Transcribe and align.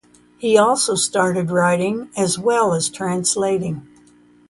He 0.39 0.57
also 0.57 0.95
started 0.95 1.51
writing 1.51 2.09
as 2.17 2.39
well 2.39 2.73
as 2.73 2.89
translating. 2.89 3.87